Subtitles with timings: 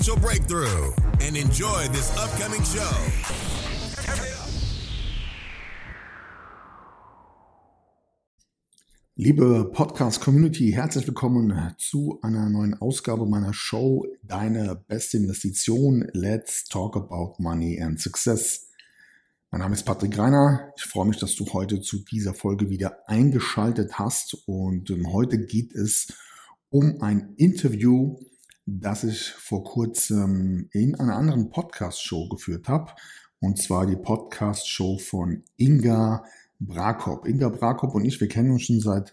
[0.00, 2.90] breakthrough and enjoy this upcoming show.
[9.16, 16.08] Liebe Podcast-Community, herzlich willkommen zu einer neuen Ausgabe meiner Show Deine beste Investition.
[16.14, 18.68] Let's talk about money and success.
[19.50, 20.72] Mein Name ist Patrick Reiner.
[20.78, 24.44] Ich freue mich, dass du heute zu dieser Folge wieder eingeschaltet hast.
[24.46, 26.14] Und ähm, heute geht es
[26.70, 28.16] um ein Interview
[28.66, 32.92] das ich vor kurzem in einer anderen Podcast-Show geführt habe.
[33.40, 36.24] Und zwar die Podcast-Show von Inga
[36.58, 37.26] Brakop.
[37.26, 39.12] Inga Brakop und ich, wir kennen uns schon seit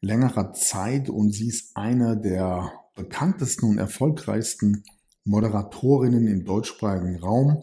[0.00, 4.84] längerer Zeit und sie ist eine der bekanntesten und erfolgreichsten
[5.24, 7.62] Moderatorinnen im deutschsprachigen Raum,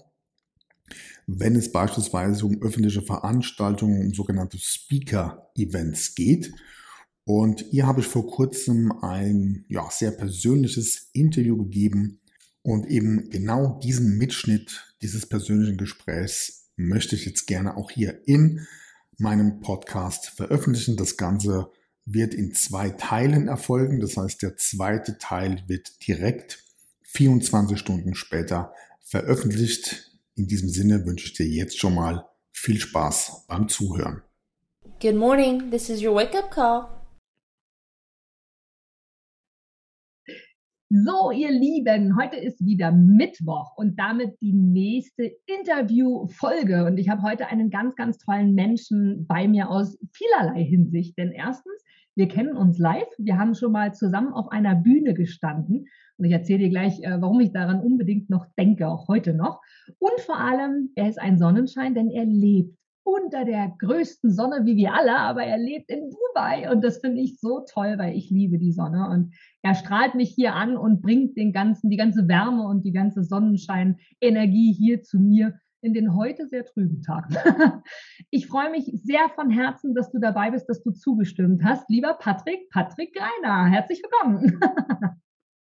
[1.27, 6.51] wenn es beispielsweise um öffentliche Veranstaltungen, um sogenannte Speaker-Events geht.
[7.29, 12.21] Und ihr habe ich vor kurzem ein ja, sehr persönliches Interview gegeben.
[12.63, 18.65] Und eben genau diesen Mitschnitt dieses persönlichen Gesprächs möchte ich jetzt gerne auch hier in
[19.19, 20.97] meinem Podcast veröffentlichen.
[20.97, 21.69] Das Ganze
[22.03, 23.99] wird in zwei Teilen erfolgen.
[23.99, 26.63] Das heißt, der zweite Teil wird direkt
[27.03, 30.19] 24 Stunden später veröffentlicht.
[30.33, 34.23] In diesem Sinne wünsche ich dir jetzt schon mal viel Spaß beim Zuhören.
[34.99, 35.69] Good morning.
[35.69, 36.98] This is your wake up call.
[40.91, 46.83] So, ihr Lieben, heute ist wieder Mittwoch und damit die nächste Interviewfolge.
[46.83, 51.15] Und ich habe heute einen ganz, ganz tollen Menschen bei mir aus vielerlei Hinsicht.
[51.15, 51.83] Denn erstens,
[52.15, 53.07] wir kennen uns live.
[53.19, 55.85] Wir haben schon mal zusammen auf einer Bühne gestanden.
[56.17, 59.61] Und ich erzähle dir gleich, äh, warum ich daran unbedingt noch denke, auch heute noch.
[59.99, 62.78] Und vor allem, er ist ein Sonnenschein, denn er lebt
[63.09, 67.21] unter der größten Sonne wie wir alle, aber er lebt in Dubai und das finde
[67.21, 71.01] ich so toll, weil ich liebe die Sonne und er strahlt mich hier an und
[71.01, 76.15] bringt den ganzen, die ganze Wärme und die ganze Sonnenschein-Energie hier zu mir in den
[76.15, 77.29] heute sehr trüben Tag.
[78.31, 81.89] ich freue mich sehr von Herzen, dass du dabei bist, dass du zugestimmt hast.
[81.89, 84.59] Lieber Patrick, Patrick Greiner, herzlich willkommen.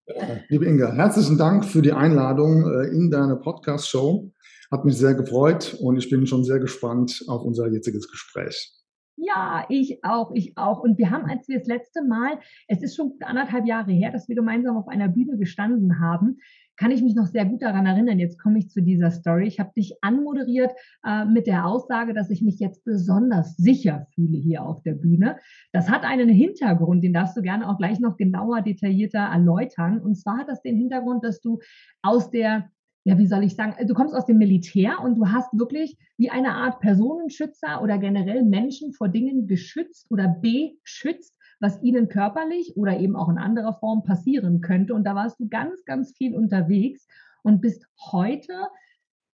[0.49, 4.31] Liebe Inga, herzlichen Dank für die Einladung äh, in deine Podcast-Show.
[4.71, 8.73] Hat mich sehr gefreut und ich bin schon sehr gespannt auf unser jetziges Gespräch.
[9.19, 10.81] Ja, ich auch, ich auch.
[10.81, 12.39] Und wir haben, als wir das letzte Mal,
[12.69, 16.37] es ist schon anderthalb Jahre her, dass wir gemeinsam auf einer Bühne gestanden haben,
[16.77, 18.19] kann ich mich noch sehr gut daran erinnern.
[18.19, 19.47] Jetzt komme ich zu dieser Story.
[19.47, 20.73] Ich habe dich anmoderiert
[21.05, 25.39] äh, mit der Aussage, dass ich mich jetzt besonders sicher fühle hier auf der Bühne.
[25.73, 30.01] Das hat einen Hintergrund, den darfst du gerne auch gleich noch genauer, detaillierter erläutern.
[30.01, 31.61] Und zwar hat das den Hintergrund, dass du
[32.03, 32.71] aus der
[33.07, 36.29] ja, wie soll ich sagen, du kommst aus dem Militär und du hast wirklich wie
[36.29, 42.99] eine Art Personenschützer oder generell Menschen vor Dingen geschützt oder beschützt, was ihnen körperlich oder
[42.99, 44.93] eben auch in anderer Form passieren könnte.
[44.93, 47.07] Und da warst du ganz, ganz viel unterwegs
[47.45, 48.55] und bist heute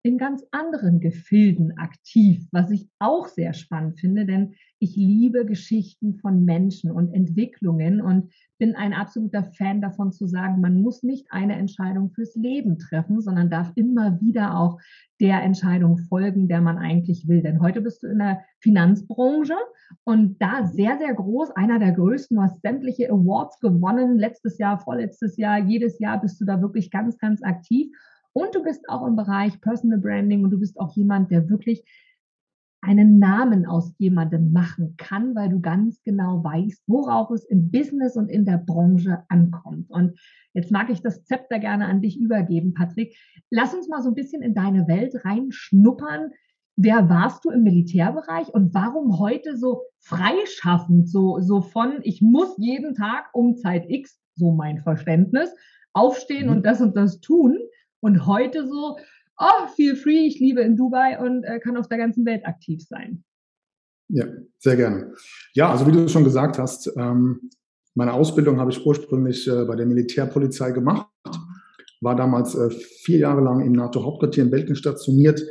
[0.04, 6.16] in ganz anderen Gefilden aktiv, was ich auch sehr spannend finde, denn ich liebe Geschichten
[6.16, 11.26] von Menschen und Entwicklungen und bin ein absoluter Fan davon zu sagen, man muss nicht
[11.30, 14.80] eine Entscheidung fürs Leben treffen, sondern darf immer wieder auch
[15.20, 17.42] der Entscheidung folgen, der man eigentlich will.
[17.42, 19.54] Denn heute bist du in der Finanzbranche
[20.02, 24.80] und da sehr, sehr groß, einer der größten, du hast sämtliche Awards gewonnen, letztes Jahr,
[24.80, 27.92] vorletztes Jahr, jedes Jahr bist du da wirklich ganz, ganz aktiv.
[28.34, 31.84] Und du bist auch im Bereich Personal Branding und du bist auch jemand, der wirklich
[32.82, 38.16] einen Namen aus jemandem machen kann, weil du ganz genau weißt, worauf es im Business
[38.16, 39.88] und in der Branche ankommt.
[39.88, 40.18] Und
[40.52, 43.16] jetzt mag ich das Zepter gerne an dich übergeben, Patrick.
[43.50, 46.32] Lass uns mal so ein bisschen in deine Welt reinschnuppern.
[46.74, 52.56] Wer warst du im Militärbereich und warum heute so freischaffend, so, so von, ich muss
[52.58, 55.54] jeden Tag um Zeit X, so mein Verständnis,
[55.92, 56.62] aufstehen und mhm.
[56.62, 57.58] das und das tun
[58.02, 58.96] und heute so,
[59.38, 62.82] oh, feel free, ich liebe in Dubai und äh, kann auf der ganzen Welt aktiv
[62.86, 63.24] sein.
[64.08, 64.26] Ja,
[64.58, 65.14] sehr gerne.
[65.54, 67.50] Ja, also wie du schon gesagt hast, ähm,
[67.94, 71.06] meine Ausbildung habe ich ursprünglich äh, bei der Militärpolizei gemacht,
[72.00, 75.42] war damals äh, vier Jahre lang im NATO-Hauptquartier in Belgien stationiert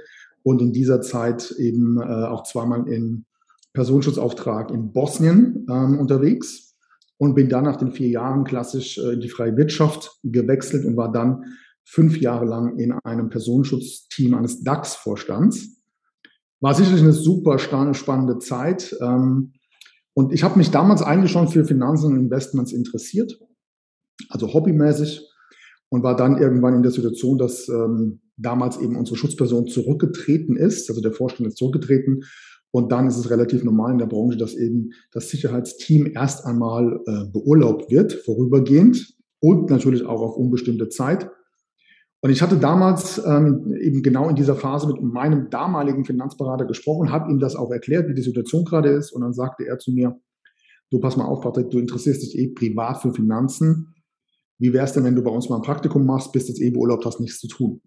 [0.44, 3.26] und in dieser Zeit eben äh, auch zweimal im
[3.74, 6.76] Personenschutzauftrag in Bosnien ähm, unterwegs
[7.18, 10.98] und bin dann nach den vier Jahren klassisch äh, in die freie Wirtschaft gewechselt und
[10.98, 11.46] war dann
[11.86, 15.82] fünf Jahre lang in einem Personenschutzteam eines DAX-Vorstands.
[16.60, 18.96] War sicherlich eine super spannende Zeit.
[19.02, 19.54] Ähm,
[20.14, 23.40] und ich habe mich damals eigentlich schon für Finanzen und Investments interessiert,
[24.30, 25.28] also hobbymäßig,
[25.90, 30.90] und war dann irgendwann in der Situation, dass ähm, damals eben unsere Schutzperson zurückgetreten ist,
[30.90, 32.24] also der Vorstand ist zurückgetreten.
[32.74, 37.02] Und dann ist es relativ normal in der Branche, dass eben das Sicherheitsteam erst einmal
[37.06, 41.30] äh, beurlaubt wird, vorübergehend und natürlich auch auf unbestimmte Zeit.
[42.24, 47.12] Und ich hatte damals ähm, eben genau in dieser Phase mit meinem damaligen Finanzberater gesprochen,
[47.12, 49.12] habe ihm das auch erklärt, wie die Situation gerade ist.
[49.12, 50.20] Und dann sagte er zu mir,
[50.92, 53.96] du pass mal auf, Patrick, du interessierst dich eh privat für Finanzen.
[54.60, 56.70] Wie wäre es denn, wenn du bei uns mal ein Praktikum machst, bist jetzt eh
[56.70, 57.82] beurlaubt, hast nichts zu tun?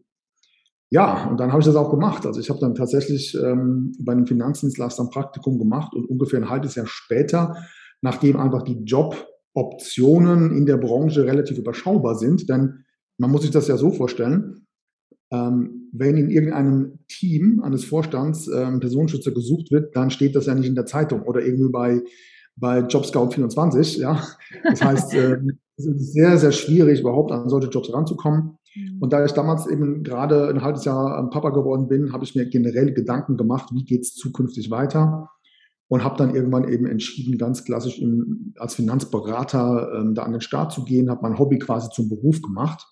[0.91, 2.27] Ja, und dann habe ich das auch gemacht.
[2.27, 6.51] Also ich habe dann tatsächlich ähm, bei einem Finanzdienstleister ein Praktikum gemacht und ungefähr ein
[6.51, 7.57] halbes Jahr später,
[8.01, 12.84] nachdem einfach die Joboptionen in der Branche relativ überschaubar sind, denn
[13.19, 14.67] man muss sich das ja so vorstellen,
[15.31, 20.55] ähm, wenn in irgendeinem Team eines Vorstands ähm, Personenschützer gesucht wird, dann steht das ja
[20.55, 22.03] nicht in der Zeitung oder irgendwie bei,
[22.57, 24.01] bei JobScout24.
[24.01, 24.23] Ja?
[24.65, 25.39] Das heißt, äh,
[25.77, 28.59] es ist sehr, sehr schwierig, überhaupt an solche Jobs ranzukommen.
[28.75, 28.99] Mhm.
[29.01, 32.47] Und da ich damals eben gerade ein halbes Jahr Papa geworden bin, habe ich mir
[32.49, 35.31] generell Gedanken gemacht, wie geht es zukünftig weiter
[35.89, 40.41] und habe dann irgendwann eben entschieden, ganz klassisch im, als Finanzberater ähm, da an den
[40.41, 42.87] Start zu gehen, habe mein Hobby quasi zum Beruf gemacht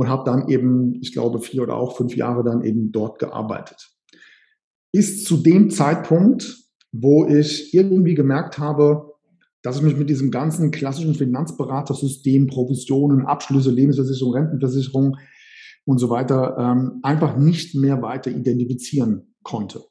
[0.00, 3.90] und habe dann eben, ich glaube, vier oder auch fünf Jahre dann eben dort gearbeitet.
[4.92, 6.56] Bis zu dem Zeitpunkt,
[6.90, 9.12] wo ich irgendwie gemerkt habe,
[9.60, 15.18] dass ich mich mit diesem ganzen klassischen Finanzberatersystem, Provisionen, Abschlüsse, Lebensversicherung, Rentenversicherung
[15.84, 19.82] und so weiter ähm, einfach nicht mehr weiter identifizieren konnte.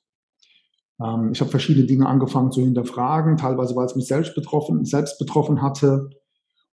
[0.99, 5.19] Ähm, ich habe verschiedene Dinge angefangen zu hinterfragen, teilweise weil es mich selbst betroffen, selbst
[5.19, 6.09] betroffen hatte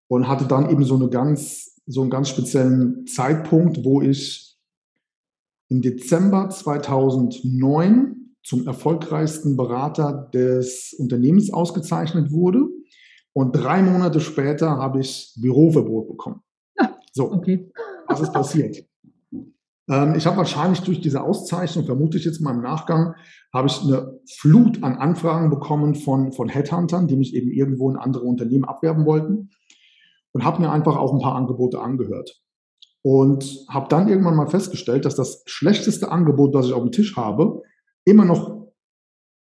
[0.07, 4.57] und hatte dann eben so eine ganz so einen ganz speziellen Zeitpunkt, wo ich
[5.69, 12.67] im Dezember 2009 zum erfolgreichsten Berater des Unternehmens ausgezeichnet wurde.
[13.33, 16.41] Und drei Monate später habe ich Büroverbot bekommen.
[17.11, 17.71] So, okay.
[18.07, 18.85] was ist passiert?
[19.89, 23.15] Ähm, ich habe wahrscheinlich durch diese Auszeichnung, vermute ich jetzt mal im Nachgang,
[23.53, 27.95] habe ich eine Flut an Anfragen bekommen von, von Headhuntern, die mich eben irgendwo in
[27.95, 29.49] andere Unternehmen abwerben wollten
[30.35, 32.41] und habe mir einfach auch ein paar Angebote angehört.
[33.01, 37.15] Und habe dann irgendwann mal festgestellt, dass das schlechteste Angebot, das ich auf dem Tisch
[37.15, 37.61] habe,
[38.03, 38.67] immer noch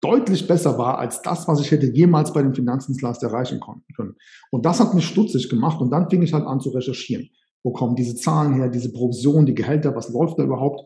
[0.01, 3.61] deutlich besser war als das, was ich hätte jemals bei dem Finanzdienstleister erreichen
[3.95, 4.15] können.
[4.51, 7.29] Und das hat mich stutzig gemacht und dann fing ich halt an zu recherchieren.
[7.63, 10.81] Wo kommen diese Zahlen her, diese Provision, die Gehälter, was läuft da überhaupt?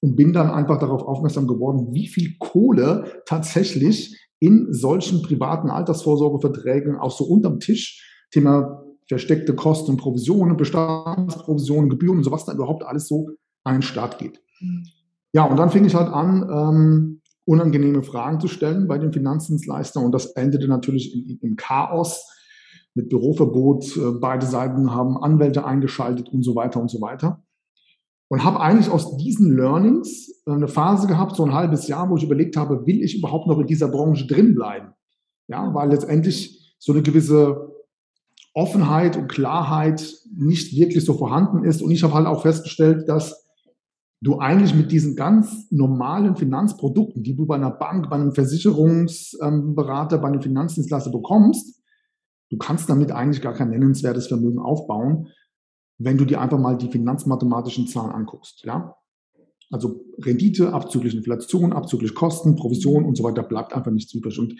[0.00, 6.96] Und bin dann einfach darauf aufmerksam geworden, wie viel Kohle tatsächlich in solchen privaten Altersvorsorgeverträgen
[6.96, 12.52] auch so unterm Tisch, Thema versteckte Kosten und Provisionen, Bestandsprovisionen, Gebühren und so, was da
[12.52, 13.30] überhaupt alles so
[13.64, 14.40] an den Start geht.
[14.60, 14.84] Mhm.
[15.32, 20.04] Ja, und dann fing ich halt an, ähm, unangenehme Fragen zu stellen bei den Finanzdienstleistern
[20.04, 22.26] und das endete natürlich im, im Chaos
[22.94, 23.96] mit Büroverbot.
[23.96, 27.42] Äh, beide Seiten haben Anwälte eingeschaltet und so weiter und so weiter.
[28.30, 32.16] Und habe eigentlich aus diesen Learnings äh, eine Phase gehabt, so ein halbes Jahr, wo
[32.16, 34.92] ich überlegt habe, will ich überhaupt noch in dieser Branche drin bleiben?
[35.48, 37.77] Ja, weil letztendlich so eine gewisse
[38.58, 41.80] Offenheit und Klarheit nicht wirklich so vorhanden ist.
[41.80, 43.46] Und ich habe halt auch festgestellt, dass
[44.20, 50.18] du eigentlich mit diesen ganz normalen Finanzprodukten, die du bei einer Bank, bei einem Versicherungsberater,
[50.18, 51.80] bei einem Finanzdienstleister bekommst,
[52.50, 55.28] du kannst damit eigentlich gar kein nennenswertes Vermögen aufbauen,
[55.98, 58.64] wenn du dir einfach mal die finanzmathematischen Zahlen anguckst.
[58.64, 58.96] Ja?
[59.70, 64.36] Also Rendite abzüglich Inflation, abzüglich Kosten, Provision und so weiter bleibt einfach nichts übrig.
[64.40, 64.54] Und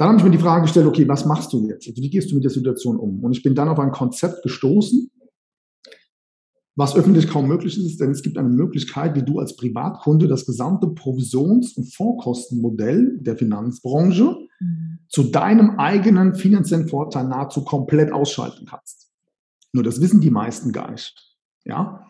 [0.00, 1.86] dann habe ich mir die Frage gestellt, okay, was machst du jetzt?
[1.86, 3.22] Also wie gehst du mit der Situation um?
[3.22, 5.10] Und ich bin dann auf ein Konzept gestoßen,
[6.74, 10.46] was öffentlich kaum möglich ist, denn es gibt eine Möglichkeit, wie du als Privatkunde das
[10.46, 15.00] gesamte Provisions- und Vorkostenmodell der Finanzbranche mhm.
[15.08, 19.10] zu deinem eigenen finanziellen Vorteil nahezu komplett ausschalten kannst.
[19.74, 21.36] Nur das wissen die meisten gar nicht.
[21.66, 22.06] Ja?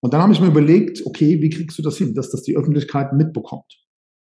[0.00, 2.56] Und dann habe ich mir überlegt, okay, wie kriegst du das hin, dass das die
[2.56, 3.86] Öffentlichkeit mitbekommt?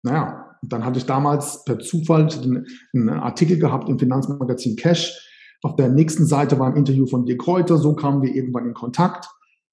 [0.05, 2.29] Naja, dann hatte ich damals per Zufall
[2.95, 5.21] einen Artikel gehabt im Finanzmagazin Cash.
[5.63, 8.75] Auf der nächsten Seite war ein Interview von Dirk Kräuter, so kamen wir irgendwann in
[8.75, 9.27] Kontakt.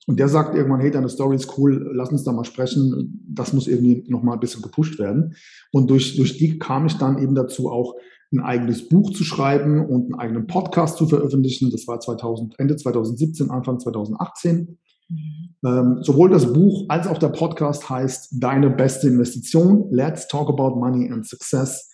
[0.07, 3.21] Und der sagt irgendwann, hey, deine Story ist cool, lass uns da mal sprechen.
[3.27, 5.35] Das muss irgendwie nochmal ein bisschen gepusht werden.
[5.71, 7.95] Und durch, durch die kam ich dann eben dazu, auch
[8.33, 11.69] ein eigenes Buch zu schreiben und einen eigenen Podcast zu veröffentlichen.
[11.69, 14.79] Das war 2000, Ende 2017, Anfang 2018.
[15.63, 19.87] Ähm, sowohl das Buch als auch der Podcast heißt Deine beste Investition.
[19.91, 21.89] Let's talk about money and success.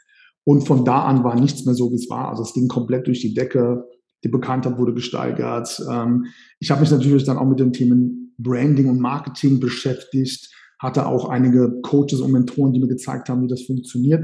[0.45, 2.29] Und von da an war nichts mehr so, wie es war.
[2.29, 3.83] Also es ging komplett durch die Decke.
[4.23, 5.83] Die Bekanntheit wurde gesteigert.
[5.91, 6.27] Ähm,
[6.59, 11.27] ich habe mich natürlich dann auch mit den Themen Branding und Marketing beschäftigt, hatte auch
[11.27, 14.23] einige Coaches und Mentoren, die mir gezeigt haben, wie das funktioniert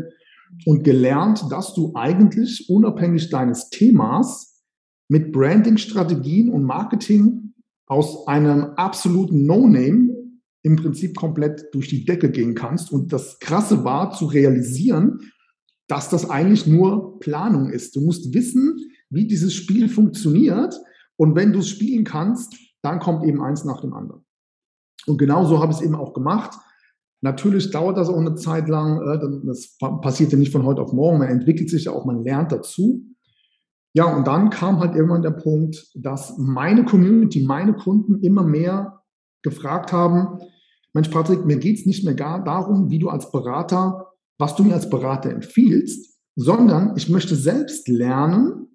[0.66, 4.62] und gelernt, dass du eigentlich unabhängig deines Themas
[5.10, 7.53] mit Branding-Strategien und Marketing
[7.94, 10.10] aus einem absoluten No-Name
[10.64, 12.92] im Prinzip komplett durch die Decke gehen kannst.
[12.92, 15.20] Und das Krasse war zu realisieren,
[15.88, 17.96] dass das eigentlich nur Planung ist.
[17.96, 18.80] Du musst wissen,
[19.12, 20.74] wie dieses Spiel funktioniert.
[21.18, 24.26] Und wenn du es spielen kannst, dann kommt eben eins nach dem anderen.
[25.06, 26.58] Und genau so habe ich es eben auch gemacht.
[27.22, 29.02] Natürlich dauert das auch eine Zeit lang.
[29.02, 31.20] Äh, das passiert ja nicht von heute auf morgen.
[31.20, 33.04] Man entwickelt sich ja auch, man lernt dazu.
[33.94, 39.04] Ja, und dann kam halt irgendwann der Punkt, dass meine Community, meine Kunden immer mehr
[39.44, 40.40] gefragt haben,
[40.94, 44.64] Mensch, Patrick, mir geht es nicht mehr gar darum, wie du als Berater, was du
[44.64, 48.73] mir als Berater empfiehlst, sondern ich möchte selbst lernen,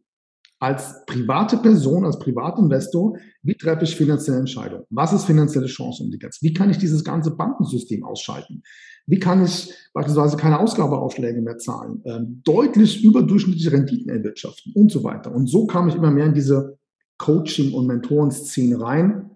[0.60, 4.84] als private Person, als Privatinvestor, wie treffe ich finanzielle Entscheidungen?
[4.90, 6.48] Was ist finanzielle Chancenindikation?
[6.48, 8.62] Wie kann ich dieses ganze Bankensystem ausschalten?
[9.06, 12.02] Wie kann ich beispielsweise keine Ausgabeaufschläge mehr zahlen?
[12.04, 15.34] Ähm, deutlich überdurchschnittliche Renditen erwirtschaften und so weiter.
[15.34, 16.78] Und so kam ich immer mehr in diese
[17.18, 19.30] Coaching- und Mentorenszene rein,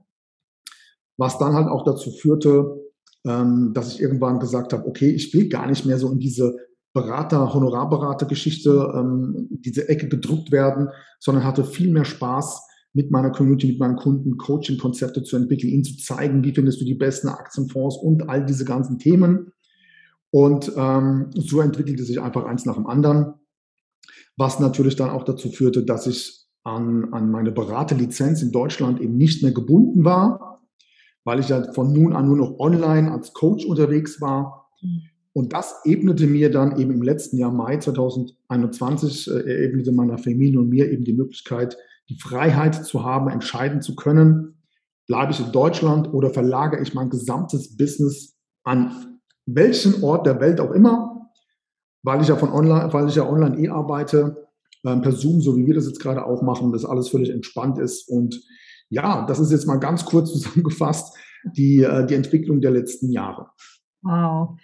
[1.16, 2.80] was dann halt auch dazu führte,
[3.24, 6.58] ähm, dass ich irgendwann gesagt habe, okay, ich will gar nicht mehr so in diese
[6.92, 10.88] Berater, Honorarberater-Geschichte, ähm, diese Ecke gedruckt werden,
[11.20, 15.84] sondern hatte viel mehr Spaß, mit meiner Community, mit meinen Kunden Coaching-Konzepte zu entwickeln, ihnen
[15.84, 19.52] zu zeigen, wie findest du die besten Aktienfonds und all diese ganzen Themen.
[20.30, 23.34] Und ähm, so entwickelte sich einfach eins nach dem anderen,
[24.36, 29.16] was natürlich dann auch dazu führte, dass ich an, an meine Beraterlizenz in Deutschland eben
[29.16, 30.62] nicht mehr gebunden war,
[31.24, 34.70] weil ich ja von nun an nur noch online als Coach unterwegs war.
[35.34, 40.60] Und das ebnete mir dann eben im letzten Jahr, Mai 2021, äh, ebnete meiner Familie
[40.60, 44.62] und mir eben die Möglichkeit, die Freiheit zu haben, entscheiden zu können,
[45.06, 50.60] bleibe ich in Deutschland oder verlagere ich mein gesamtes Business an welchen Ort der Welt
[50.60, 51.30] auch immer,
[52.02, 54.48] weil ich ja von online, weil ich ja online eh arbeite,
[54.84, 57.78] äh, per Zoom, so wie wir das jetzt gerade auch machen, dass alles völlig entspannt
[57.78, 58.06] ist.
[58.08, 58.42] Und
[58.90, 61.16] ja, das ist jetzt mal ganz kurz zusammengefasst
[61.56, 63.48] die, äh, die Entwicklung der letzten Jahre.
[64.02, 64.58] Wow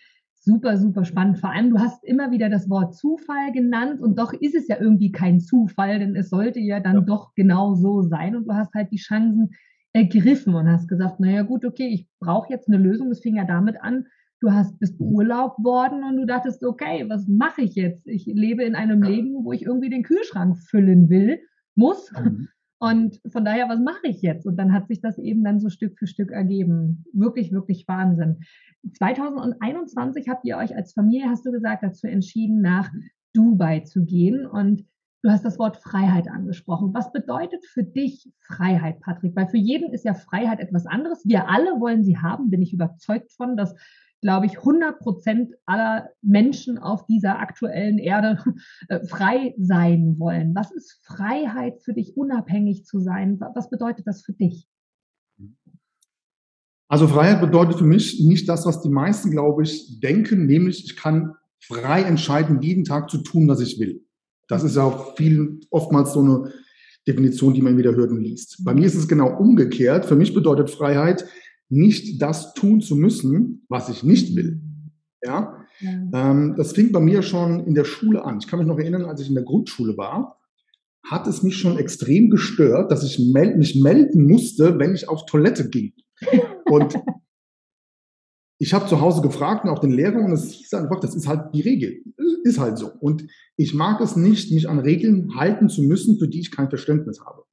[0.49, 1.39] super, super spannend.
[1.39, 4.81] Vor allem, du hast immer wieder das Wort Zufall genannt und doch ist es ja
[4.81, 7.01] irgendwie kein Zufall, denn es sollte ja dann ja.
[7.03, 9.51] doch genau so sein und du hast halt die Chancen
[9.93, 13.11] ergriffen und hast gesagt, naja gut, okay, ich brauche jetzt eine Lösung.
[13.11, 14.07] Es fing ja damit an,
[14.41, 18.07] du hast bist beurlaubt worden und du dachtest, okay, was mache ich jetzt?
[18.07, 21.41] Ich lebe in einem Leben, wo ich irgendwie den Kühlschrank füllen will,
[21.75, 22.11] muss.
[22.13, 22.49] Mhm.
[22.79, 24.47] Und von daher, was mache ich jetzt?
[24.47, 27.05] Und dann hat sich das eben dann so Stück für Stück ergeben.
[27.13, 28.41] Wirklich, wirklich Wahnsinn.
[28.95, 32.89] 2021 habt ihr euch als Familie, hast du gesagt, dazu entschieden, nach
[33.33, 34.47] Dubai zu gehen.
[34.47, 34.87] Und
[35.23, 36.95] du hast das Wort Freiheit angesprochen.
[36.95, 39.35] Was bedeutet für dich Freiheit, Patrick?
[39.35, 41.25] Weil für jeden ist ja Freiheit etwas anderes.
[41.25, 43.75] Wir alle wollen sie haben, bin ich überzeugt von, dass
[44.21, 48.39] glaube ich, 100 Prozent aller Menschen auf dieser aktuellen Erde
[48.89, 50.55] äh, frei sein wollen.
[50.55, 53.41] Was ist Freiheit für dich, unabhängig zu sein?
[53.55, 54.69] Was bedeutet das für dich?
[56.89, 60.97] Also Freiheit bedeutet für mich nicht das, was die meisten, glaube ich, denken, nämlich ich
[60.97, 64.05] kann frei entscheiden, jeden Tag zu tun, was ich will.
[64.49, 66.53] Das ist ja auch viel, oftmals so eine
[67.07, 68.65] Definition, die man wieder hört und liest.
[68.65, 70.07] Bei mir ist es genau umgekehrt.
[70.07, 71.27] Für mich bedeutet Freiheit,
[71.69, 74.61] nicht das tun zu müssen, was ich nicht will.
[75.23, 75.91] Ja, ja.
[76.31, 78.39] Ähm, das fing bei mir schon in der Schule an.
[78.41, 80.39] Ich kann mich noch erinnern, als ich in der Grundschule war,
[81.05, 85.27] hat es mich schon extrem gestört, dass ich mel mich melden musste, wenn ich auf
[85.27, 85.93] Toilette ging.
[86.67, 86.99] Und
[88.59, 91.29] ich habe zu Hause gefragt und auch den Lehrer und es hieß einfach, das ist
[91.29, 92.03] halt die Regel.
[92.45, 92.91] Ist halt so.
[93.01, 96.69] Und ich mag es nicht, mich an Regeln halten zu müssen, für die ich kein
[96.69, 97.45] Verständnis habe.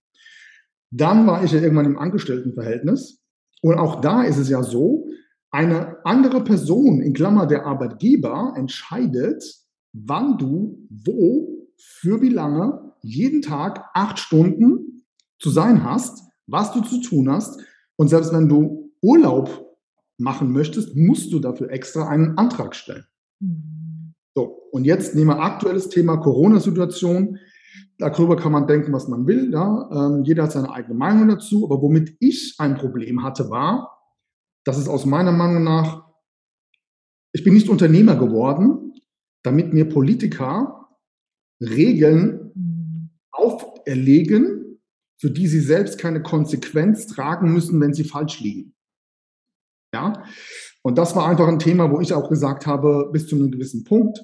[0.91, 3.24] Dann war ich ja irgendwann im Angestelltenverhältnis
[3.65, 5.07] und auch da ist es ja so,
[5.49, 9.43] eine andere Person, in Klammer der Arbeitgeber, entscheidet,
[9.91, 15.03] wann du wo, für wie lange, jeden Tag acht Stunden
[15.39, 17.59] zu sein hast, was du zu tun hast.
[17.95, 19.75] Und selbst wenn du Urlaub
[20.19, 23.05] machen möchtest, musst du dafür extra einen Antrag stellen.
[24.35, 27.39] So, und jetzt nehmen wir aktuelles Thema Corona-Situation.
[27.97, 29.51] Darüber kann man denken, was man will.
[29.51, 29.89] Ja?
[29.91, 31.65] Ähm, jeder hat seine eigene Meinung dazu.
[31.65, 33.95] Aber womit ich ein Problem hatte, war,
[34.65, 36.05] dass es aus meiner Meinung nach,
[37.33, 38.93] ich bin nicht Unternehmer geworden,
[39.43, 40.89] damit mir Politiker
[41.61, 44.79] Regeln auferlegen,
[45.19, 48.73] für die sie selbst keine Konsequenz tragen müssen, wenn sie falsch liegen.
[49.93, 50.23] Ja?
[50.81, 53.83] Und das war einfach ein Thema, wo ich auch gesagt habe, bis zu einem gewissen
[53.85, 54.19] Punkt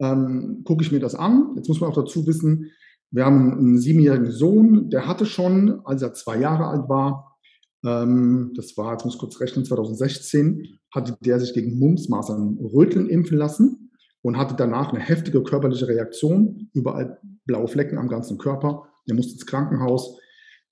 [0.00, 1.52] ähm, gucke ich mir das an.
[1.56, 2.70] Jetzt muss man auch dazu wissen,
[3.10, 7.36] wir haben einen siebenjährigen Sohn, der hatte schon, als er zwei Jahre alt war,
[7.84, 12.58] ähm, das war, jetzt muss ich kurz rechnen, 2016, hatte der sich gegen Mumps, Masern,
[12.58, 13.90] Röteln impfen lassen
[14.22, 18.86] und hatte danach eine heftige körperliche Reaktion, überall blaue Flecken am ganzen Körper.
[19.06, 20.18] Er musste ins Krankenhaus.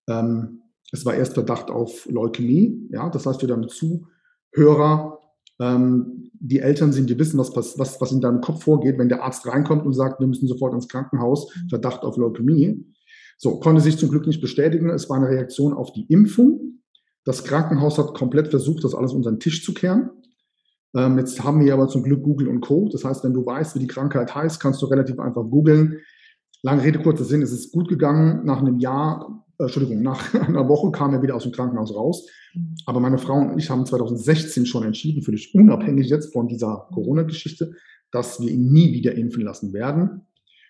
[0.08, 2.88] Ähm, es war erst Verdacht auf Leukämie.
[2.90, 5.17] Ja, das heißt für deine Zuhörer,
[5.60, 9.24] ähm, die Eltern sind, die wissen, was, was, was in deinem Kopf vorgeht, wenn der
[9.24, 11.52] Arzt reinkommt und sagt, wir müssen sofort ins Krankenhaus.
[11.68, 12.84] Verdacht auf Leukämie.
[13.38, 14.90] So, konnte sich zum Glück nicht bestätigen.
[14.90, 16.80] Es war eine Reaktion auf die Impfung.
[17.24, 20.10] Das Krankenhaus hat komplett versucht, das alles unter den Tisch zu kehren.
[20.96, 22.88] Ähm, jetzt haben wir aber zum Glück Google und Co.
[22.90, 25.98] Das heißt, wenn du weißt, wie die Krankheit heißt, kannst du relativ einfach googeln.
[26.62, 28.44] Lange Rede, kurzer Sinn, es ist gut gegangen.
[28.44, 32.26] Nach einem Jahr Entschuldigung, nach einer Woche kam er wieder aus dem Krankenhaus raus.
[32.54, 32.74] Mhm.
[32.86, 37.72] Aber meine Frau und ich haben 2016 schon entschieden, völlig unabhängig jetzt von dieser Corona-Geschichte,
[38.10, 40.22] dass wir ihn nie wieder impfen lassen werden.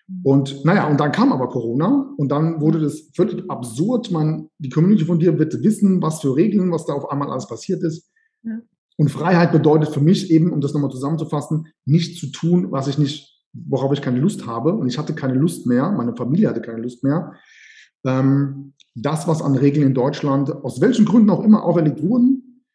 [0.07, 0.21] Mhm.
[0.23, 4.11] Und naja, und dann kam aber Corona und dann wurde das völlig absurd.
[4.11, 7.47] Man, die Community von dir wird wissen, was für Regeln, was da auf einmal alles
[7.47, 8.09] passiert ist.
[8.43, 8.59] Ja.
[8.97, 12.97] Und Freiheit bedeutet für mich eben, um das nochmal zusammenzufassen, nicht zu tun, was ich
[12.97, 14.73] nicht, worauf ich keine Lust habe.
[14.73, 17.33] Und ich hatte keine Lust mehr, meine Familie hatte keine Lust mehr.
[18.05, 22.65] Ähm, das, was an Regeln in Deutschland, aus welchen Gründen auch immer auferlegt wurden,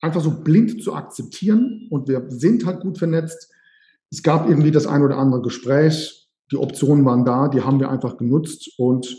[0.00, 1.86] einfach so blind zu akzeptieren.
[1.90, 3.52] Und wir sind halt gut vernetzt.
[4.10, 6.28] Es gab irgendwie das ein oder andere Gespräch.
[6.50, 8.70] Die Optionen waren da, die haben wir einfach genutzt.
[8.78, 9.14] Und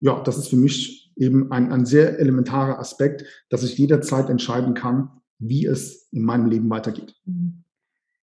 [0.00, 4.74] ja, das ist für mich eben ein, ein sehr elementarer Aspekt, dass ich jederzeit entscheiden
[4.74, 7.14] kann, wie es in meinem Leben weitergeht.
[7.24, 7.64] Mhm.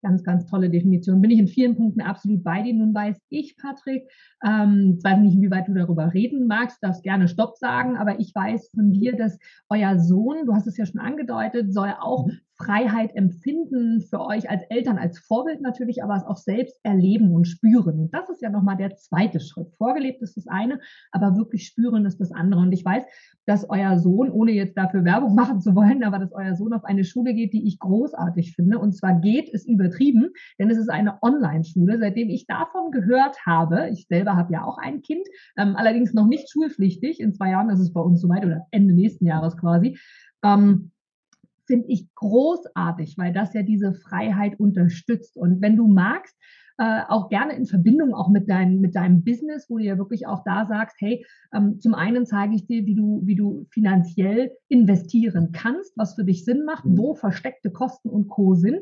[0.04, 1.22] Ganz, ganz tolle Definition.
[1.22, 2.74] Bin ich in vielen Punkten absolut bei dir.
[2.74, 4.06] Nun weiß ich, Patrick,
[4.46, 8.68] ähm, weiß nicht, inwieweit du darüber reden magst, darfst gerne Stopp sagen, aber ich weiß
[8.74, 9.38] von dir, dass
[9.70, 12.38] euer Sohn, du hast es ja schon angedeutet, soll auch mhm.
[12.56, 17.46] Freiheit empfinden für euch als Eltern, als Vorbild natürlich, aber es auch selbst erleben und
[17.46, 17.98] spüren.
[17.98, 19.72] Und das ist ja nochmal der zweite Schritt.
[19.76, 20.80] Vorgelebt ist das eine,
[21.10, 22.60] aber wirklich spüren ist das andere.
[22.60, 23.04] Und ich weiß,
[23.46, 26.84] dass euer Sohn, ohne jetzt dafür Werbung machen zu wollen, aber dass euer Sohn auf
[26.84, 28.78] eine Schule geht, die ich großartig finde.
[28.78, 31.98] Und zwar geht, ist übertrieben, denn es ist eine Online-Schule.
[31.98, 36.26] Seitdem ich davon gehört habe, ich selber habe ja auch ein Kind, ähm, allerdings noch
[36.26, 37.20] nicht schulpflichtig.
[37.20, 39.98] In zwei Jahren ist es bei uns soweit oder Ende nächsten Jahres quasi.
[40.44, 40.92] Ähm,
[41.66, 45.36] finde ich großartig, weil das ja diese Freiheit unterstützt.
[45.36, 46.36] Und wenn du magst,
[46.76, 50.26] äh, auch gerne in Verbindung auch mit, dein, mit deinem Business, wo du ja wirklich
[50.26, 51.24] auch da sagst, hey,
[51.54, 56.24] ähm, zum einen zeige ich dir, wie du, wie du finanziell investieren kannst, was für
[56.24, 56.98] dich Sinn macht, mhm.
[56.98, 58.54] wo versteckte Kosten und Co.
[58.54, 58.80] sind.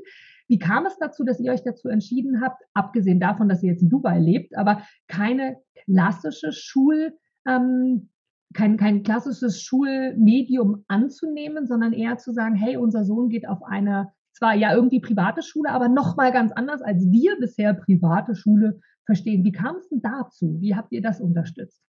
[0.49, 3.83] Wie kam es dazu, dass ihr euch dazu entschieden habt, abgesehen davon, dass ihr jetzt
[3.83, 7.13] in Dubai lebt, aber keine klassische Schul,
[7.47, 8.09] ähm,
[8.53, 14.13] kein, kein klassisches Schulmedium anzunehmen, sondern eher zu sagen, hey, unser Sohn geht auf eine
[14.33, 19.45] zwar ja irgendwie private Schule, aber nochmal ganz anders, als wir bisher private Schule verstehen.
[19.45, 20.57] Wie kam es denn dazu?
[20.61, 21.83] Wie habt ihr das unterstützt?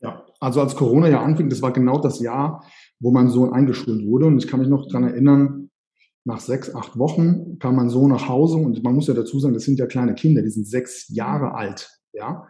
[0.00, 2.64] Ja, also als Corona ja anfing, das war genau das Jahr,
[3.00, 4.26] wo mein Sohn eingeschult wurde.
[4.26, 5.70] Und ich kann mich noch daran erinnern,
[6.24, 9.54] nach sechs, acht Wochen kam mein Sohn nach Hause und man muss ja dazu sagen,
[9.54, 11.90] das sind ja kleine Kinder, die sind sechs Jahre alt.
[12.12, 12.46] Ja,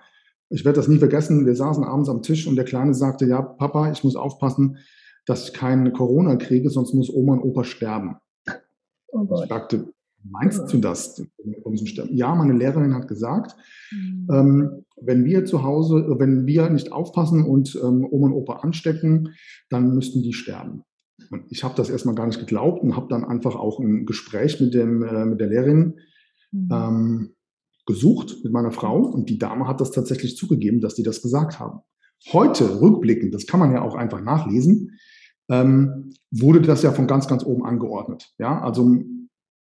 [0.50, 1.46] ich werde das nie vergessen.
[1.46, 4.78] Wir saßen abends am Tisch und der Kleine sagte, ja, Papa, ich muss aufpassen,
[5.26, 8.16] dass ich kein Corona kriege, sonst muss Oma und Opa sterben.
[9.08, 9.26] Oh.
[9.42, 9.92] Ich sagte,
[10.24, 11.22] meinst du das?
[12.10, 13.56] Ja, meine Lehrerin hat gesagt,
[13.92, 14.28] mhm.
[14.32, 19.34] ähm, wenn wir zu Hause, wenn wir nicht aufpassen und ähm, Oma und Opa anstecken,
[19.68, 20.82] dann müssten die sterben.
[21.30, 24.60] Und ich habe das erstmal gar nicht geglaubt und habe dann einfach auch ein Gespräch
[24.60, 25.98] mit, dem, äh, mit der Lehrerin
[26.52, 26.68] mhm.
[26.72, 27.30] ähm,
[27.88, 31.58] gesucht mit meiner Frau und die Dame hat das tatsächlich zugegeben, dass die das gesagt
[31.58, 31.80] haben.
[32.32, 34.98] Heute, rückblickend, das kann man ja auch einfach nachlesen,
[35.48, 38.34] ähm, wurde das ja von ganz, ganz oben angeordnet.
[38.38, 38.94] Ja, also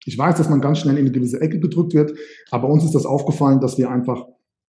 [0.07, 2.17] ich weiß, dass man ganz schnell in eine gewisse Ecke gedrückt wird,
[2.51, 4.25] aber uns ist das aufgefallen, dass wir einfach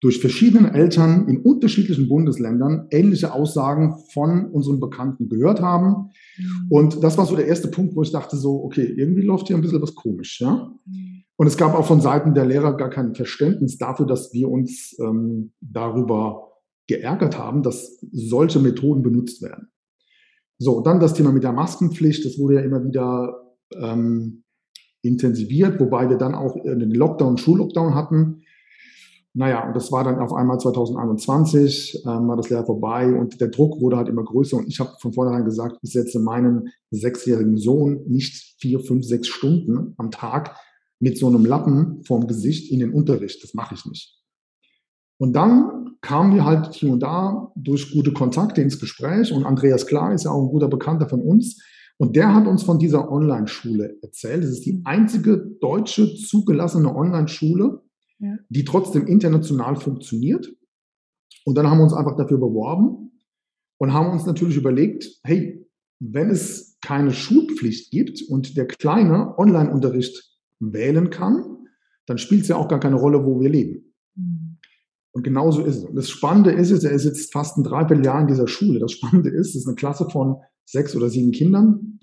[0.01, 6.11] durch verschiedene Eltern in unterschiedlichen Bundesländern ähnliche Aussagen von unseren Bekannten gehört haben.
[6.37, 6.67] Mhm.
[6.69, 9.55] Und das war so der erste Punkt, wo ich dachte so, okay, irgendwie läuft hier
[9.55, 10.71] ein bisschen was komisch, ja.
[11.41, 14.95] Und es gab auch von Seiten der Lehrer gar kein Verständnis dafür, dass wir uns
[14.99, 16.51] ähm, darüber
[16.85, 19.71] geärgert haben, dass solche Methoden benutzt werden.
[20.59, 23.41] So, dann das Thema mit der Maskenpflicht, das wurde ja immer wieder
[23.73, 24.43] ähm,
[25.01, 28.43] intensiviert, wobei wir dann auch den Lockdown, Schullockdown hatten.
[29.33, 33.47] Naja, und das war dann auf einmal 2021, ähm, war das Lehr vorbei und der
[33.47, 34.57] Druck wurde halt immer größer.
[34.57, 39.27] Und ich habe von vornherein gesagt, ich setze meinen sechsjährigen Sohn nicht vier, fünf, sechs
[39.27, 40.55] Stunden am Tag
[41.01, 43.43] mit so einem Lappen vorm Gesicht in den Unterricht.
[43.43, 44.17] Das mache ich nicht.
[45.17, 49.85] Und dann kamen wir halt hier und da durch gute Kontakte ins Gespräch und Andreas
[49.85, 51.61] Klar ist ja auch ein guter Bekannter von uns.
[51.97, 54.43] Und der hat uns von dieser Online-Schule erzählt.
[54.43, 57.81] Es ist die einzige deutsche zugelassene Online-Schule,
[58.19, 58.37] ja.
[58.49, 60.51] die trotzdem international funktioniert.
[61.45, 63.11] Und dann haben wir uns einfach dafür beworben
[63.77, 65.67] und haben uns natürlich überlegt, hey,
[65.99, 70.30] wenn es keine Schulpflicht gibt und der Kleine Online-Unterricht
[70.61, 71.57] wählen kann,
[72.05, 73.93] dann spielt es ja auch gar keine Rolle, wo wir leben.
[74.15, 74.57] Mhm.
[75.13, 75.83] Und genauso ist es.
[75.83, 78.79] Und das Spannende ist es, er ist jetzt fast ein Dreivierteljahr in dieser Schule.
[78.79, 81.99] Das Spannende ist, es ist eine Klasse von sechs oder sieben Kindern.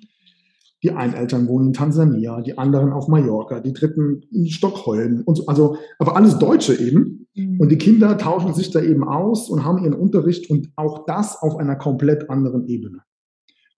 [0.83, 5.37] Die einen Eltern wohnen in Tansania, die anderen auf Mallorca, die dritten in Stockholm und
[5.37, 5.47] so.
[5.47, 7.27] Also, aber alles Deutsche eben.
[7.35, 7.61] Mhm.
[7.61, 11.41] Und die Kinder tauschen sich da eben aus und haben ihren Unterricht und auch das
[11.43, 13.01] auf einer komplett anderen Ebene.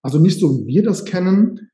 [0.03, 1.70] Also nicht so, wie wir das kennen.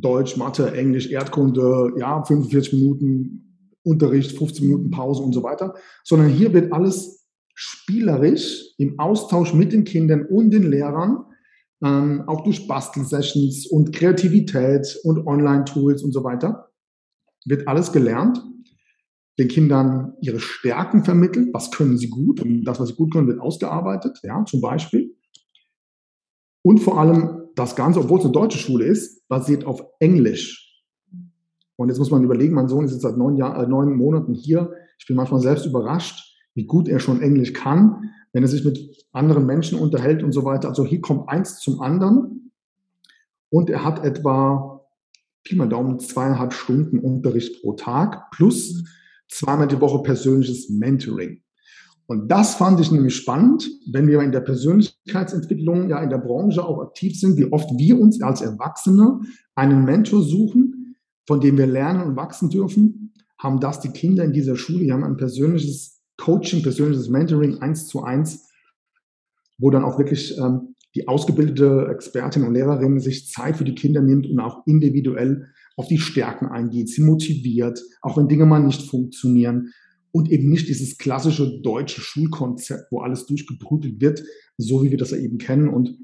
[0.00, 3.44] Deutsch, Mathe, Englisch, Erdkunde, ja, 45 Minuten
[3.82, 9.72] Unterricht, 15 Minuten Pause und so weiter, sondern hier wird alles spielerisch im Austausch mit
[9.72, 11.24] den Kindern und den Lehrern.
[11.82, 16.70] Ähm, auch durch Bastelsessions und Kreativität und Online-Tools und so weiter,
[17.44, 18.42] wird alles gelernt,
[19.38, 22.40] den Kindern ihre Stärken vermittelt, was können sie gut?
[22.42, 25.14] Und das, was sie gut können, wird ausgearbeitet, ja, zum Beispiel.
[26.62, 30.84] Und vor allem das Ganze, obwohl es eine deutsche Schule ist, basiert auf Englisch.
[31.76, 34.34] Und jetzt muss man überlegen, mein Sohn ist jetzt seit neun, Jahr, äh, neun Monaten
[34.34, 34.72] hier.
[34.98, 39.06] Ich bin manchmal selbst überrascht, wie gut er schon Englisch kann wenn er sich mit
[39.12, 40.68] anderen Menschen unterhält und so weiter.
[40.68, 42.52] Also hier kommt eins zum anderen.
[43.50, 44.86] Und er hat etwa,
[45.42, 48.84] Pi mal Daumen, zweieinhalb Stunden Unterricht pro Tag plus
[49.28, 51.42] zweimal die Woche persönliches Mentoring.
[52.08, 56.64] Und das fand ich nämlich spannend, wenn wir in der Persönlichkeitsentwicklung, ja in der Branche
[56.64, 59.20] auch aktiv sind, wie oft wir uns als Erwachsene
[59.54, 64.32] einen Mentor suchen, von dem wir lernen und wachsen dürfen, haben das die Kinder in
[64.32, 68.48] dieser Schule, die haben ein persönliches Coaching, persönliches Mentoring eins zu eins,
[69.58, 74.00] wo dann auch wirklich ähm, die ausgebildete Expertin und Lehrerin sich Zeit für die Kinder
[74.00, 78.88] nimmt und auch individuell auf die Stärken eingeht, sie motiviert, auch wenn Dinge mal nicht
[78.88, 79.72] funktionieren
[80.18, 84.24] und eben nicht dieses klassische deutsche Schulkonzept, wo alles durchgeprügelt wird,
[84.56, 85.68] so wie wir das ja eben kennen.
[85.68, 85.96] Und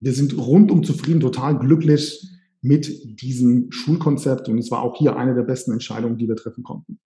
[0.00, 2.28] wir sind rundum zufrieden, total glücklich
[2.60, 4.48] mit diesem Schulkonzept.
[4.48, 6.98] Und es war auch hier eine der besten Entscheidungen, die wir treffen konnten.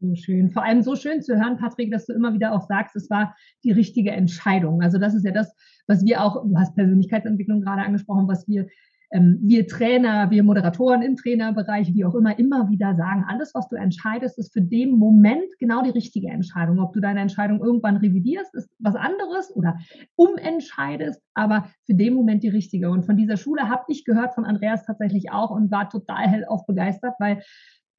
[0.00, 0.50] So schön.
[0.50, 3.36] Vor allem so schön zu hören, Patrick, dass du immer wieder auch sagst, es war
[3.62, 4.82] die richtige Entscheidung.
[4.82, 5.52] Also das ist ja das,
[5.86, 8.66] was wir auch, du hast Persönlichkeitsentwicklung gerade angesprochen, was wir,
[9.12, 13.74] wir Trainer, wir Moderatoren im Trainerbereich, wie auch immer, immer wieder sagen, alles, was du
[13.74, 16.78] entscheidest, ist für den Moment genau die richtige Entscheidung.
[16.78, 19.78] Ob du deine Entscheidung irgendwann revidierst, ist was anderes oder
[20.14, 22.90] umentscheidest, aber für den Moment die richtige.
[22.90, 26.64] Und von dieser Schule habe ich gehört von Andreas tatsächlich auch und war total hellauf
[26.66, 27.42] begeistert, weil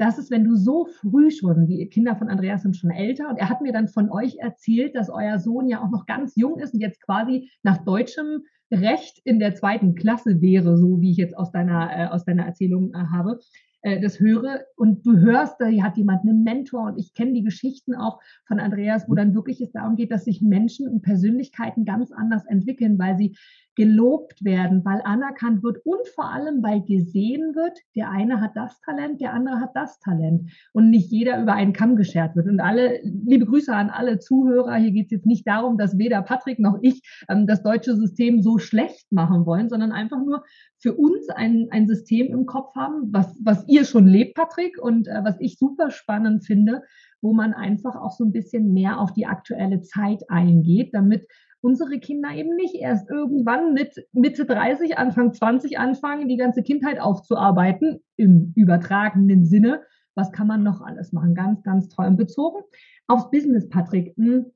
[0.01, 3.37] das ist, wenn du so früh schon, die Kinder von Andreas sind schon älter, und
[3.37, 6.57] er hat mir dann von euch erzählt, dass euer Sohn ja auch noch ganz jung
[6.59, 11.17] ist und jetzt quasi nach deutschem Recht in der zweiten Klasse wäre, so wie ich
[11.17, 13.39] jetzt aus deiner, äh, aus deiner Erzählung äh, habe
[13.81, 14.61] äh, das höre.
[14.75, 18.59] Und du hörst, da hat jemand einen Mentor und ich kenne die Geschichten auch von
[18.59, 22.97] Andreas, wo dann wirklich es darum geht, dass sich Menschen und Persönlichkeiten ganz anders entwickeln,
[22.97, 23.35] weil sie
[23.75, 28.79] gelobt werden, weil anerkannt wird und vor allem, weil gesehen wird, der eine hat das
[28.81, 32.47] Talent, der andere hat das Talent und nicht jeder über einen Kamm geschert wird.
[32.47, 36.21] Und alle, liebe Grüße an alle Zuhörer, hier geht es jetzt nicht darum, dass weder
[36.21, 40.43] Patrick noch ich ähm, das deutsche System so schlecht machen wollen, sondern einfach nur
[40.79, 45.07] für uns ein, ein System im Kopf haben, was, was ihr schon lebt, Patrick, und
[45.07, 46.83] äh, was ich super spannend finde,
[47.21, 51.27] wo man einfach auch so ein bisschen mehr auf die aktuelle Zeit eingeht, damit
[51.61, 56.99] unsere Kinder eben nicht erst irgendwann mit Mitte 30, Anfang 20 anfangen, die ganze Kindheit
[56.99, 59.81] aufzuarbeiten, im übertragenen Sinne.
[60.15, 61.35] Was kann man noch alles machen?
[61.35, 62.07] Ganz, ganz toll.
[62.07, 62.61] Und bezogen
[63.07, 64.15] aufs Business, Patrick.
[64.17, 64.47] Hm,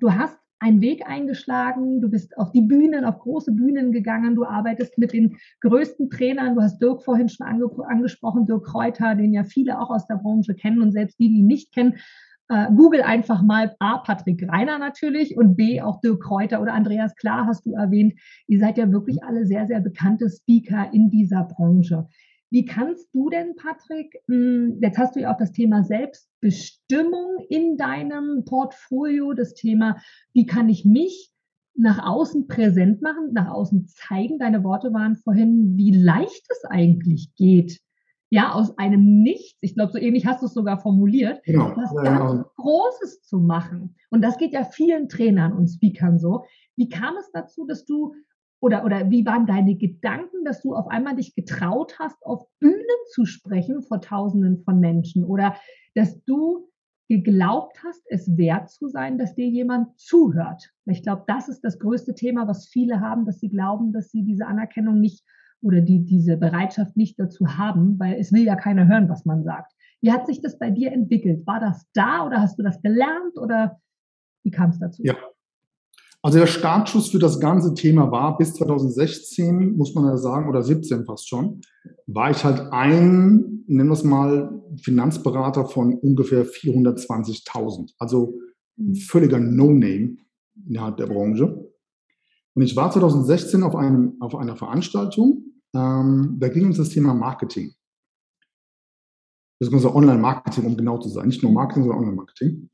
[0.00, 4.44] du hast einen Weg eingeschlagen, du bist auf die Bühnen, auf große Bühnen gegangen, du
[4.44, 9.34] arbeitest mit den größten Trainern, du hast Dirk vorhin schon ange angesprochen, Dirk Kräuter, den
[9.34, 11.96] ja viele auch aus der Branche kennen und selbst die, die ihn nicht kennen,
[12.48, 17.14] äh, Google einfach mal A, Patrick Reiner natürlich und B, auch Dirk Kräuter oder Andreas
[17.16, 18.14] Klar hast du erwähnt.
[18.46, 22.06] Ihr seid ja wirklich alle sehr, sehr bekannte Speaker in dieser Branche.
[22.50, 27.76] Wie kannst du denn, Patrick, hm, jetzt hast du ja auch das Thema Selbstbestimmung in
[27.76, 29.96] deinem Portfolio, das Thema,
[30.32, 31.32] wie kann ich mich
[31.74, 34.38] nach außen präsent machen, nach außen zeigen.
[34.38, 37.80] Deine Worte waren vorhin, wie leicht es eigentlich geht,
[38.36, 41.72] ja, aus einem Nichts, ich glaube, so ähnlich hast du es sogar formuliert, genau.
[41.74, 42.44] was ja, ganz genau.
[42.56, 43.96] Großes zu machen.
[44.10, 46.44] Und das geht ja vielen Trainern und Speakern so.
[46.76, 48.14] Wie kam es dazu, dass du,
[48.60, 52.76] oder, oder wie waren deine Gedanken, dass du auf einmal dich getraut hast, auf Bühnen
[53.14, 55.24] zu sprechen vor Tausenden von Menschen?
[55.24, 55.56] Oder
[55.94, 56.68] dass du
[57.08, 60.74] geglaubt hast, es wert zu sein, dass dir jemand zuhört?
[60.84, 64.24] Ich glaube, das ist das größte Thema, was viele haben, dass sie glauben, dass sie
[64.24, 65.24] diese Anerkennung nicht
[65.66, 69.42] oder die diese Bereitschaft nicht dazu haben, weil es will ja keiner hören, was man
[69.42, 69.72] sagt.
[70.00, 71.44] Wie hat sich das bei dir entwickelt?
[71.46, 73.80] War das da oder hast du das gelernt oder
[74.44, 75.02] wie kam es dazu?
[75.02, 75.16] Ja.
[76.22, 80.62] Also der Startschuss für das ganze Thema war bis 2016, muss man ja sagen, oder
[80.62, 81.60] 17 fast schon,
[82.06, 87.92] war ich halt ein, nennen wir es mal, Finanzberater von ungefähr 420.000.
[87.98, 88.34] Also
[88.78, 88.94] ein mhm.
[88.96, 90.16] völliger No-Name
[90.68, 91.66] innerhalb der Branche.
[92.54, 95.45] Und ich war 2016 auf, einem, auf einer Veranstaltung,
[95.76, 97.72] ähm, da ging uns das Thema Marketing.
[99.58, 101.28] Beziehungsweise Online-Marketing, um genau zu sein.
[101.28, 102.70] Nicht nur Marketing, sondern Online-Marketing.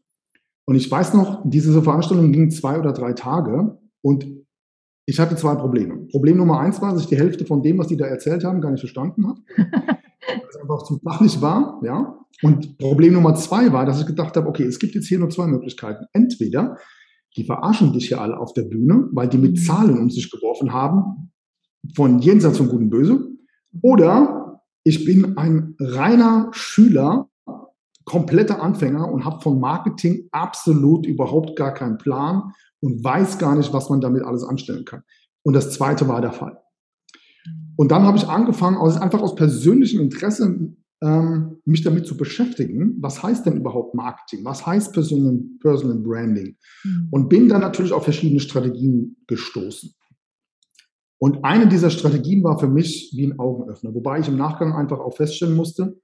[0.65, 4.27] Und ich weiß noch, diese Veranstaltung ging zwei oder drei Tage und
[5.07, 6.07] ich hatte zwei Probleme.
[6.09, 8.61] Problem Nummer eins war, dass ich die Hälfte von dem, was die da erzählt haben,
[8.61, 9.41] gar nicht verstanden habe.
[9.57, 12.19] weil es einfach zu fachlich war, ja.
[12.43, 15.31] Und Problem Nummer zwei war, dass ich gedacht habe, okay, es gibt jetzt hier nur
[15.31, 16.07] zwei Möglichkeiten.
[16.13, 16.79] Entweder
[17.37, 19.57] die verarschen dich hier alle auf der Bühne, weil die mit mhm.
[19.57, 21.32] Zahlen um sich geworfen haben,
[21.95, 23.29] von jenseits von Gut und Böse.
[23.83, 27.29] Oder ich bin ein reiner Schüler,
[28.05, 33.73] kompletter Anfänger und habe von Marketing absolut überhaupt gar keinen Plan und weiß gar nicht,
[33.73, 35.03] was man damit alles anstellen kann.
[35.43, 36.59] Und das zweite war der Fall.
[37.77, 42.97] Und dann habe ich angefangen, aus, einfach aus persönlichem Interesse ähm, mich damit zu beschäftigen,
[43.01, 47.09] was heißt denn überhaupt Marketing, was heißt Personal, Personal Branding mhm.
[47.11, 49.93] und bin dann natürlich auf verschiedene Strategien gestoßen.
[51.23, 54.99] Und eine dieser Strategien war für mich wie ein Augenöffner, wobei ich im Nachgang einfach
[54.99, 56.01] auch feststellen musste,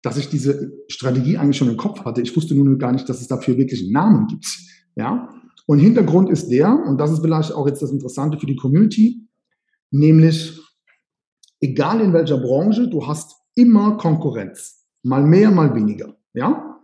[0.00, 2.22] dass ich diese Strategie eigentlich schon im Kopf hatte.
[2.22, 4.46] Ich wusste nur gar nicht, dass es dafür wirklich einen Namen gibt.
[4.96, 5.28] Ja?
[5.66, 9.28] Und Hintergrund ist der, und das ist vielleicht auch jetzt das Interessante für die Community,
[9.90, 10.58] nämlich
[11.60, 14.86] egal in welcher Branche, du hast immer Konkurrenz.
[15.02, 16.16] Mal mehr, mal weniger.
[16.32, 16.80] Ja?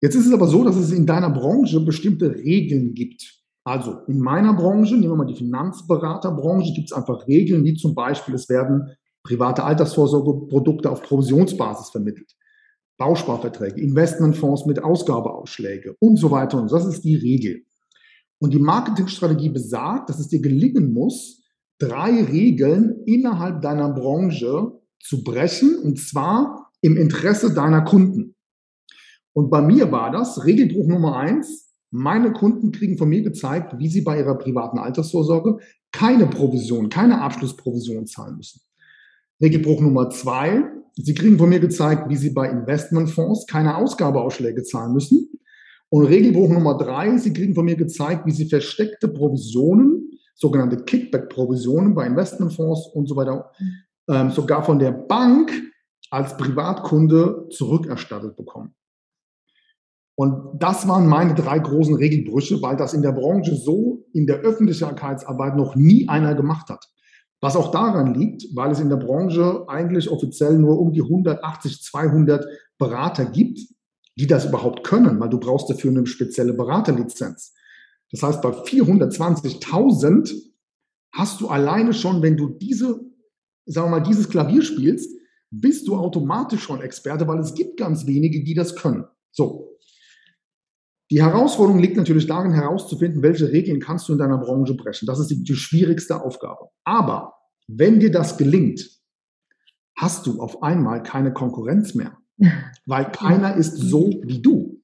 [0.00, 3.45] Jetzt ist es aber so, dass es in deiner Branche bestimmte Regeln gibt.
[3.66, 7.96] Also in meiner Branche, nehmen wir mal die Finanzberaterbranche, gibt es einfach Regeln, wie zum
[7.96, 8.92] Beispiel, es werden
[9.24, 12.30] private Altersvorsorgeprodukte auf Provisionsbasis vermittelt,
[12.96, 16.62] Bausparverträge, Investmentfonds mit Ausgabeausschläge und so weiter.
[16.62, 17.64] Und das ist die Regel.
[18.38, 21.42] Und die Marketingstrategie besagt, dass es dir gelingen muss,
[21.80, 28.36] drei Regeln innerhalb deiner Branche zu brechen, und zwar im Interesse deiner Kunden.
[29.32, 31.65] Und bei mir war das Regelbruch Nummer eins.
[31.90, 35.58] Meine Kunden kriegen von mir gezeigt, wie sie bei ihrer privaten Altersvorsorge
[35.92, 38.60] keine Provision, keine Abschlussprovision zahlen müssen.
[39.40, 40.64] Regelbruch Nummer zwei.
[40.94, 45.28] Sie kriegen von mir gezeigt, wie Sie bei Investmentfonds keine Ausgabeausschläge zahlen müssen.
[45.90, 47.18] Und Regelbruch Nummer drei.
[47.18, 53.16] Sie kriegen von mir gezeigt, wie Sie versteckte Provisionen sogenannte Kickback-Provisionen bei Investmentfonds und so
[53.16, 53.50] weiter,
[54.08, 55.50] ähm, sogar von der Bank
[56.10, 58.74] als Privatkunde zurückerstattet bekommen.
[60.16, 64.38] Und das waren meine drei großen Regelbrüche, weil das in der Branche so in der
[64.38, 66.88] Öffentlichkeitsarbeit noch nie einer gemacht hat.
[67.42, 71.82] Was auch daran liegt, weil es in der Branche eigentlich offiziell nur um die 180,
[71.82, 72.46] 200
[72.78, 73.60] Berater gibt,
[74.18, 77.52] die das überhaupt können, weil du brauchst dafür eine spezielle Beraterlizenz.
[78.10, 80.34] Das heißt, bei 420.000
[81.12, 83.00] hast du alleine schon, wenn du diese,
[83.66, 85.10] sagen wir mal, dieses Klavier spielst,
[85.50, 89.04] bist du automatisch schon Experte, weil es gibt ganz wenige, die das können.
[89.30, 89.75] So.
[91.10, 95.06] Die Herausforderung liegt natürlich darin, herauszufinden, welche Regeln kannst du in deiner Branche brechen.
[95.06, 96.68] Das ist die, die schwierigste Aufgabe.
[96.84, 97.34] Aber
[97.68, 98.90] wenn dir das gelingt,
[99.96, 102.18] hast du auf einmal keine Konkurrenz mehr,
[102.86, 104.82] weil keiner ist so wie du.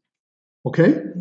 [0.64, 1.12] Okay?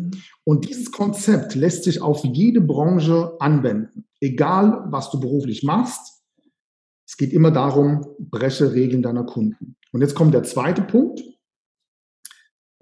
[0.44, 6.22] Und dieses Konzept lässt sich auf jede Branche anwenden, egal was du beruflich machst.
[7.06, 9.76] Es geht immer darum, breche Regeln deiner Kunden.
[9.90, 11.22] Und jetzt kommt der zweite Punkt.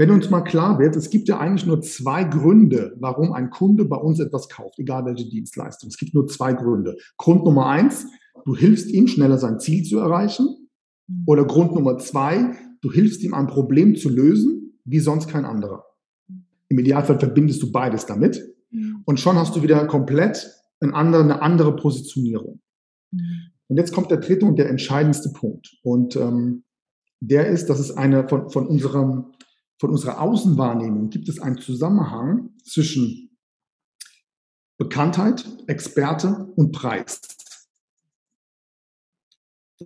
[0.00, 3.84] Wenn uns mal klar wird, es gibt ja eigentlich nur zwei Gründe, warum ein Kunde
[3.84, 5.90] bei uns etwas kauft, egal welche Dienstleistung.
[5.90, 6.96] Es gibt nur zwei Gründe.
[7.18, 8.06] Grund Nummer eins,
[8.46, 10.70] du hilfst ihm schneller sein Ziel zu erreichen.
[11.26, 15.84] Oder Grund Nummer zwei, du hilfst ihm ein Problem zu lösen, wie sonst kein anderer.
[16.70, 19.02] Im Idealfall verbindest du beides damit mhm.
[19.04, 22.62] und schon hast du wieder komplett eine andere, eine andere Positionierung.
[23.10, 23.50] Mhm.
[23.68, 25.76] Und jetzt kommt der dritte und der entscheidendste Punkt.
[25.82, 26.62] Und ähm,
[27.20, 29.26] der ist, dass es eine von, von, unserem,
[29.80, 33.30] von unserer Außenwahrnehmung gibt es einen Zusammenhang zwischen
[34.78, 37.20] Bekanntheit, Experte und Preis.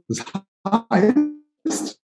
[0.08, 0.24] Das
[0.66, 2.00] heißt,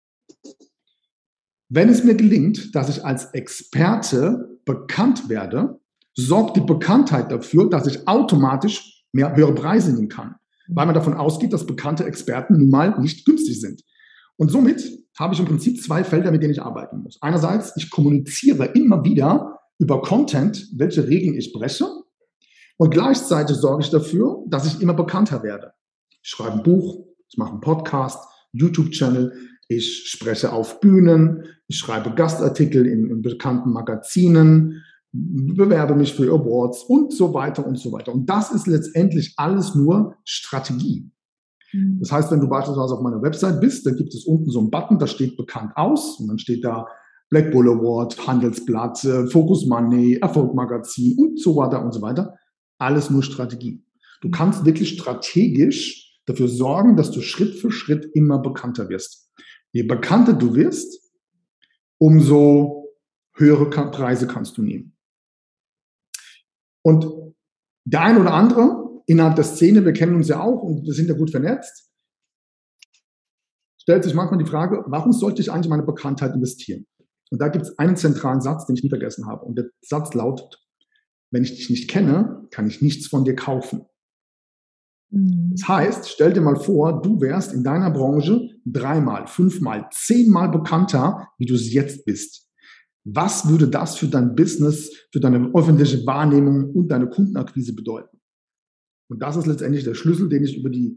[1.69, 5.81] wenn es mir gelingt, dass ich als Experte bekannt werde,
[6.15, 10.37] sorgt die Bekanntheit dafür, dass ich automatisch mehr höhere Preise nehmen kann,
[10.69, 13.83] weil man davon ausgeht, dass bekannte Experten nun mal nicht günstig sind.
[14.37, 17.19] Und somit habe ich im Prinzip zwei Felder, mit denen ich arbeiten muss.
[17.21, 21.87] Einerseits, ich kommuniziere immer wieder über Content, welche Regeln ich breche.
[22.77, 25.73] Und gleichzeitig sorge ich dafür, dass ich immer bekannter werde.
[26.23, 28.19] Ich schreibe ein Buch, ich mache einen Podcast,
[28.53, 29.33] YouTube-Channel,
[29.69, 36.85] ich spreche auf Bühnen, ich schreibe Gastartikel in, in bekannten Magazinen, bewerbe mich für Awards
[36.85, 38.13] und so weiter und so weiter.
[38.13, 41.11] Und das ist letztendlich alles nur Strategie.
[41.73, 41.99] Mhm.
[42.01, 44.71] Das heißt, wenn du beispielsweise auf meiner Website bist, dann gibt es unten so einen
[44.71, 46.87] Button, da steht bekannt aus und dann steht da
[47.29, 52.37] Black Bull Award, Handelsblatt, äh, Focus Money, Erfolgmagazin und so weiter und so weiter.
[52.79, 53.85] Alles nur Strategie.
[54.21, 59.31] Du kannst wirklich strategisch dafür sorgen, dass du Schritt für Schritt immer bekannter wirst.
[59.73, 61.11] Je bekannter du wirst,
[61.99, 62.89] umso
[63.35, 64.97] höhere Preise kannst du nehmen.
[66.83, 67.07] Und
[67.85, 68.80] der ein oder andere
[69.11, 71.91] innerhalb der Szene, wir kennen uns ja auch und wir sind ja gut vernetzt,
[73.83, 76.87] stellt sich manchmal die Frage, warum sollte ich eigentlich meine Bekanntheit investieren?
[77.33, 79.45] Und da gibt es einen zentralen Satz, den ich nie vergessen habe.
[79.45, 80.65] Und der Satz lautet,
[81.33, 83.87] wenn ich dich nicht kenne, kann ich nichts von dir kaufen.
[85.11, 85.55] Mhm.
[85.57, 91.29] Das heißt, stell dir mal vor, du wärst in deiner Branche dreimal, fünfmal, zehnmal bekannter,
[91.39, 92.49] wie du es jetzt bist.
[93.03, 98.20] Was würde das für dein Business, für deine öffentliche Wahrnehmung und deine Kundenakquise bedeuten?
[99.11, 100.97] Und das ist letztendlich der Schlüssel, den ich über die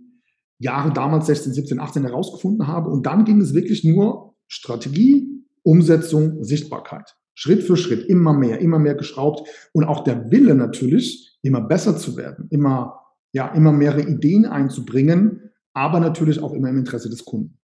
[0.60, 2.90] Jahre damals 16, 17, 18 herausgefunden habe.
[2.90, 5.28] Und dann ging es wirklich nur Strategie,
[5.64, 7.16] Umsetzung, Sichtbarkeit.
[7.36, 11.98] Schritt für Schritt, immer mehr, immer mehr geschraubt und auch der Wille natürlich, immer besser
[11.98, 17.26] zu werden, immer ja, immer mehrere Ideen einzubringen, aber natürlich auch immer im Interesse des
[17.26, 17.58] Kunden.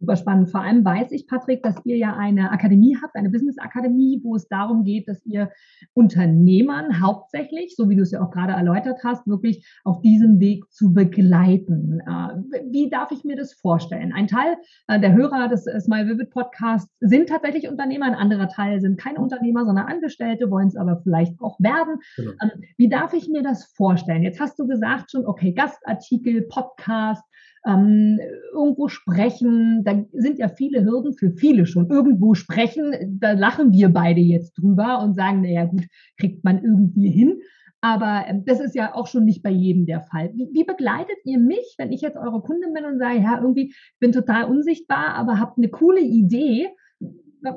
[0.00, 0.50] Super spannend.
[0.50, 4.46] Vor allem weiß ich, Patrick, dass ihr ja eine Akademie habt, eine Business-Akademie, wo es
[4.46, 5.50] darum geht, dass ihr
[5.92, 10.70] Unternehmern hauptsächlich, so wie du es ja auch gerade erläutert hast, wirklich auf diesem Weg
[10.70, 12.00] zu begleiten.
[12.00, 14.12] Äh, wie darf ich mir das vorstellen?
[14.12, 14.56] Ein Teil
[14.86, 19.18] äh, der Hörer des Smile Vivid Podcasts sind tatsächlich Unternehmer, ein anderer Teil sind keine
[19.18, 21.96] Unternehmer, sondern Angestellte, wollen es aber vielleicht auch werden.
[22.16, 22.32] Genau.
[22.40, 24.22] Ähm, wie darf ich mir das vorstellen?
[24.22, 27.24] Jetzt hast du gesagt schon, okay, Gastartikel, Podcast,
[27.68, 28.18] ähm,
[28.52, 31.90] irgendwo sprechen, da sind ja viele Hürden für viele schon.
[31.90, 35.84] Irgendwo sprechen, da lachen wir beide jetzt drüber und sagen, naja gut,
[36.16, 37.40] kriegt man irgendwie hin.
[37.80, 40.32] Aber ähm, das ist ja auch schon nicht bei jedem der Fall.
[40.34, 43.74] Wie, wie, begleitet ihr mich, wenn ich jetzt eure Kundin bin und sage, ja, irgendwie
[44.00, 46.68] bin total unsichtbar, aber habt eine coole Idee?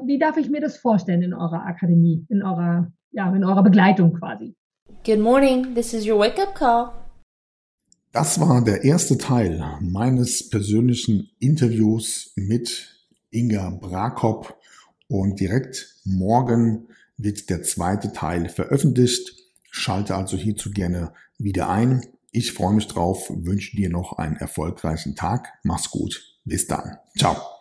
[0.06, 4.14] Wie darf ich mir das vorstellen in eurer Akademie, in eurer, ja, in eurer Begleitung
[4.14, 4.56] quasi?
[5.04, 7.01] Good morning, this is your wake-up call.
[8.12, 14.58] Das war der erste Teil meines persönlichen Interviews mit Inga Brakop
[15.08, 19.34] und direkt morgen wird der zweite Teil veröffentlicht.
[19.70, 22.06] Schalte also hierzu gerne wieder ein.
[22.32, 25.48] Ich freue mich drauf, wünsche dir noch einen erfolgreichen Tag.
[25.64, 26.38] Mach's gut.
[26.44, 26.98] Bis dann.
[27.18, 27.61] Ciao.